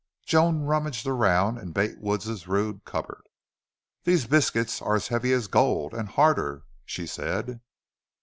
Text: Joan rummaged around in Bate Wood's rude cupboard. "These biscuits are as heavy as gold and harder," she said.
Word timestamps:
Joan 0.25 0.61
rummaged 0.63 1.05
around 1.05 1.59
in 1.59 1.73
Bate 1.73 1.99
Wood's 1.99 2.47
rude 2.47 2.85
cupboard. 2.85 3.21
"These 4.03 4.25
biscuits 4.25 4.81
are 4.81 4.95
as 4.95 5.09
heavy 5.09 5.31
as 5.31 5.45
gold 5.45 5.93
and 5.93 6.09
harder," 6.09 6.63
she 6.85 7.05
said. 7.05 7.61